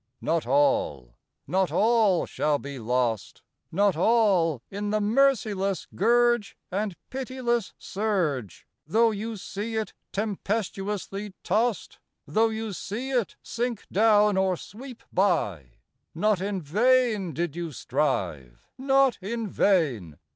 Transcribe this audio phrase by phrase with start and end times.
[0.19, 1.13] Not all,
[1.45, 8.65] not all shall be lost, Not all, in the merciless gurge And pitiless surge!
[8.87, 15.73] Though you see it tempestuously tossed, Though you see it sink down or sweep by,
[16.15, 20.17] Not in vain did you strive, not in vain!